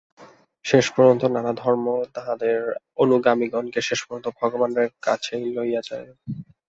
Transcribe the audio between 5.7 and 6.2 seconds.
যায়।